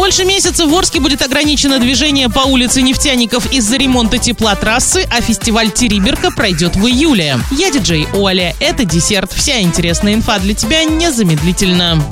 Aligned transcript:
Больше 0.00 0.24
месяца 0.24 0.66
в 0.66 0.74
Орске 0.74 0.98
будет 0.98 1.20
ограничено 1.20 1.78
движение 1.78 2.30
по 2.30 2.40
улице 2.40 2.80
нефтяников 2.80 3.52
из-за 3.52 3.76
ремонта 3.76 4.16
теплотрассы, 4.16 5.06
а 5.10 5.20
фестиваль 5.20 5.70
Териберка 5.70 6.30
пройдет 6.30 6.74
в 6.74 6.86
июле. 6.86 7.38
Я 7.50 7.70
диджей 7.70 8.08
Оля. 8.14 8.56
Это 8.60 8.86
десерт. 8.86 9.30
Вся 9.30 9.60
интересная 9.60 10.14
инфа 10.14 10.38
для 10.38 10.54
тебя 10.54 10.84
незамедлительно. 10.84 12.02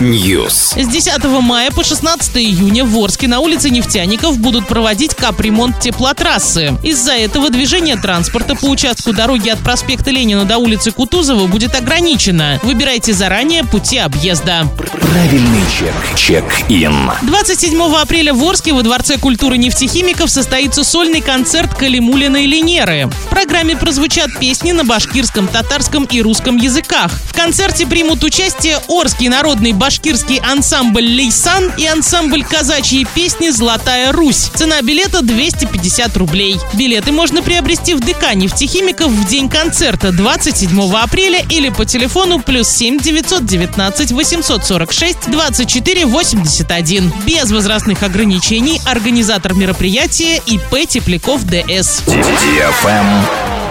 News. 0.00 0.74
С 0.76 0.88
10 0.88 1.24
мая 1.40 1.70
по 1.70 1.84
16 1.84 2.36
июня 2.36 2.84
в 2.84 2.98
Орске 2.98 3.28
на 3.28 3.38
улице 3.38 3.70
нефтяников 3.70 4.38
будут 4.38 4.66
проводить 4.66 5.14
капремонт 5.14 5.78
теплотрассы. 5.78 6.76
Из-за 6.82 7.12
этого 7.12 7.48
движение 7.48 7.94
транспорта 7.94 8.56
по 8.56 8.66
участку 8.66 9.12
дороги 9.12 9.50
от 9.50 9.60
проспекта 9.60 10.10
Ленина 10.10 10.46
до 10.46 10.58
улицы 10.58 10.90
Кутузова 10.90 11.46
будет 11.46 11.76
ограничено. 11.76 12.58
Выбирайте 12.64 13.12
заранее 13.12 13.62
пути 13.62 13.98
объезда. 13.98 14.66
Правильный 15.00 15.62
чек. 15.78 15.92
Чек-ин. 16.16 17.10
27 17.22 17.80
апреля 17.96 18.32
в 18.32 18.42
Орске 18.42 18.72
во 18.72 18.82
Дворце 18.82 19.18
культуры 19.18 19.58
нефтехимиков 19.58 20.30
состоится 20.30 20.82
сольный 20.82 21.20
концерт 21.20 21.74
Калимулина 21.74 22.38
и 22.38 22.46
Линеры. 22.46 23.08
В 23.26 23.28
программе 23.28 23.76
прозвучат 23.76 24.38
песни 24.40 24.72
на 24.72 24.84
башкирском, 24.84 25.46
татарском 25.46 26.04
и 26.04 26.22
русском 26.22 26.56
языках. 26.56 27.12
В 27.26 27.34
концерте 27.34 27.86
примут 27.86 28.24
участие 28.24 28.78
Орский 28.88 29.28
народный 29.28 29.72
башкирский 29.72 30.38
ансамбль 30.38 31.04
«Лейсан» 31.04 31.70
и 31.76 31.86
ансамбль 31.86 32.44
казачьей 32.44 33.06
песни 33.14 33.50
«Золотая 33.50 34.12
Русь». 34.12 34.50
Цена 34.54 34.80
билета 34.82 35.22
250 35.22 36.16
рублей. 36.16 36.56
Билеты 36.72 37.12
можно 37.12 37.42
приобрести 37.42 37.94
в 37.94 38.00
ДК 38.00 38.34
нефтехимиков 38.34 39.10
в 39.10 39.28
день 39.28 39.48
концерта 39.50 40.10
27 40.10 40.96
апреля 40.96 41.44
или 41.50 41.68
по 41.68 41.84
телефону 41.84 42.40
плюс 42.40 42.68
7 42.68 42.98
919 42.98 44.12
846 44.12 45.18
24 45.28 45.65
81. 46.04 47.12
Без 47.26 47.50
возрастных 47.50 48.02
ограничений. 48.02 48.80
Организатор 48.86 49.54
мероприятия 49.54 50.40
ИП 50.46 50.88
Тепляков 50.88 51.42
ДС. 51.44 52.02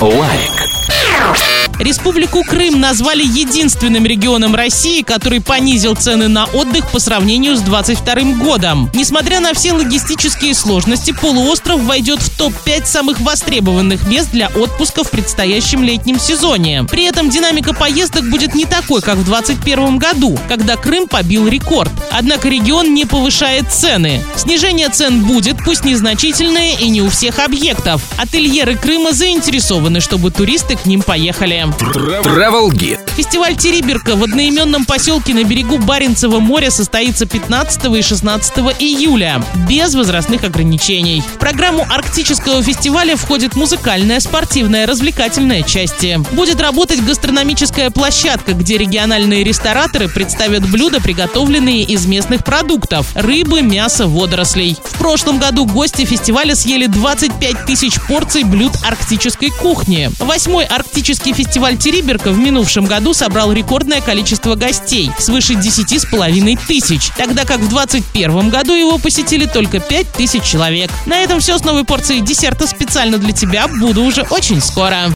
Лайк. 0.00 1.53
Республику 1.78 2.44
Крым 2.44 2.80
назвали 2.80 3.24
единственным 3.24 4.06
регионом 4.06 4.54
России, 4.54 5.02
который 5.02 5.40
понизил 5.40 5.96
цены 5.96 6.28
на 6.28 6.44
отдых 6.44 6.90
по 6.90 7.00
сравнению 7.00 7.56
с 7.56 7.60
2022 7.60 8.44
годом. 8.44 8.90
Несмотря 8.94 9.40
на 9.40 9.54
все 9.54 9.72
логистические 9.72 10.54
сложности, 10.54 11.12
полуостров 11.12 11.80
войдет 11.82 12.20
в 12.20 12.36
топ-5 12.36 12.86
самых 12.86 13.20
востребованных 13.20 14.06
мест 14.06 14.30
для 14.30 14.48
отпуска 14.48 15.02
в 15.02 15.10
предстоящем 15.10 15.82
летнем 15.82 16.20
сезоне. 16.20 16.84
При 16.88 17.04
этом 17.04 17.28
динамика 17.28 17.74
поездок 17.74 18.30
будет 18.30 18.54
не 18.54 18.66
такой, 18.66 19.02
как 19.02 19.16
в 19.16 19.24
2021 19.24 19.98
году, 19.98 20.38
когда 20.48 20.76
Крым 20.76 21.08
побил 21.08 21.48
рекорд. 21.48 21.90
Однако 22.12 22.48
регион 22.48 22.94
не 22.94 23.04
повышает 23.04 23.72
цены. 23.72 24.22
Снижение 24.36 24.88
цен 24.90 25.24
будет, 25.24 25.56
пусть 25.64 25.84
незначительное 25.84 26.76
и 26.76 26.88
не 26.88 27.02
у 27.02 27.10
всех 27.10 27.40
объектов. 27.40 28.02
Ательеры 28.16 28.76
Крыма 28.76 29.12
заинтересованы, 29.12 30.00
чтобы 30.00 30.30
туристы 30.30 30.76
к 30.76 30.86
ним 30.86 31.02
поехали. 31.02 31.63
Travel 31.72 32.68
Guide. 32.72 33.03
Фестиваль 33.16 33.54
Териберка 33.54 34.16
в 34.16 34.24
одноименном 34.24 34.84
поселке 34.84 35.34
на 35.34 35.44
берегу 35.44 35.78
Баренцева 35.78 36.40
моря 36.40 36.70
состоится 36.70 37.26
15 37.26 37.84
и 37.96 38.02
16 38.02 38.58
июля, 38.80 39.40
без 39.68 39.94
возрастных 39.94 40.42
ограничений. 40.42 41.20
В 41.20 41.38
программу 41.38 41.86
арктического 41.88 42.60
фестиваля 42.60 43.14
входит 43.14 43.54
музыкальная, 43.54 44.18
спортивная, 44.18 44.86
развлекательная 44.86 45.62
части. 45.62 46.20
Будет 46.32 46.60
работать 46.60 47.04
гастрономическая 47.04 47.90
площадка, 47.90 48.52
где 48.52 48.78
региональные 48.78 49.44
рестораторы 49.44 50.08
представят 50.08 50.68
блюда, 50.68 51.00
приготовленные 51.00 51.82
из 51.84 52.06
местных 52.06 52.42
продуктов– 52.44 53.12
рыбы, 53.14 53.62
мяса, 53.62 54.08
водорослей. 54.08 54.76
В 54.82 54.98
прошлом 54.98 55.38
году 55.38 55.66
гости 55.66 56.04
фестиваля 56.04 56.56
съели 56.56 56.86
25 56.86 57.64
тысяч 57.64 57.94
порций 58.08 58.42
блюд 58.42 58.72
арктической 58.84 59.50
кухни. 59.50 60.10
Восьмой 60.18 60.64
арктический 60.64 61.32
фестиваль 61.32 61.76
Териберка 61.76 62.32
в 62.32 62.38
минувшем 62.38 62.86
году 63.04 63.12
собрал 63.12 63.52
рекордное 63.52 64.00
количество 64.00 64.54
гостей– 64.54 65.10
свыше 65.18 65.56
10 65.56 66.00
с 66.00 66.06
половиной 66.06 66.56
тысяч, 66.56 67.10
тогда 67.18 67.44
как 67.44 67.58
в 67.58 67.68
2021 67.68 68.48
году 68.48 68.72
его 68.72 68.96
посетили 68.96 69.44
только 69.44 69.78
5 69.78 70.12
тысяч 70.12 70.42
человек. 70.42 70.90
На 71.04 71.18
этом 71.18 71.40
все 71.40 71.58
с 71.58 71.64
новой 71.64 71.84
порцией 71.84 72.22
десерта 72.22 72.66
специально 72.66 73.18
для 73.18 73.32
тебя. 73.32 73.68
Буду 73.68 74.04
уже 74.04 74.22
очень 74.30 74.62
скоро. 74.62 75.12